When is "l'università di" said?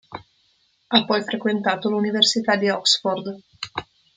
1.91-2.69